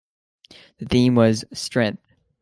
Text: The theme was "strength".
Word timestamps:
The 0.79 0.85
theme 0.87 1.13
was 1.13 1.45
"strength". 1.53 2.01